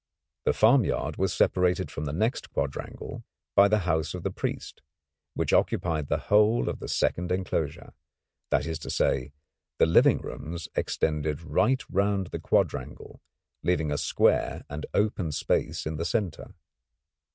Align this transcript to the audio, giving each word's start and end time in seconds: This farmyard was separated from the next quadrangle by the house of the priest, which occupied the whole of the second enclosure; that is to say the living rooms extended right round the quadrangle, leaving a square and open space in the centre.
This 0.45 0.57
farmyard 0.57 1.17
was 1.17 1.31
separated 1.31 1.91
from 1.91 2.05
the 2.05 2.11
next 2.11 2.49
quadrangle 2.49 3.23
by 3.55 3.67
the 3.67 3.81
house 3.85 4.15
of 4.15 4.23
the 4.23 4.31
priest, 4.31 4.81
which 5.35 5.53
occupied 5.53 6.07
the 6.07 6.17
whole 6.17 6.67
of 6.69 6.79
the 6.79 6.87
second 6.87 7.31
enclosure; 7.31 7.93
that 8.49 8.65
is 8.65 8.79
to 8.79 8.89
say 8.89 9.31
the 9.77 9.85
living 9.85 10.17
rooms 10.17 10.67
extended 10.73 11.43
right 11.43 11.83
round 11.87 12.29
the 12.31 12.39
quadrangle, 12.39 13.21
leaving 13.61 13.91
a 13.91 13.97
square 13.99 14.63
and 14.71 14.87
open 14.95 15.31
space 15.31 15.85
in 15.85 15.97
the 15.97 16.05
centre. 16.05 16.55